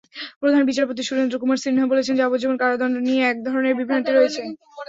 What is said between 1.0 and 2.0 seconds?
Surendra Kumar Sinha